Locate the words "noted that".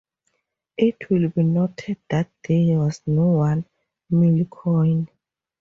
1.43-2.31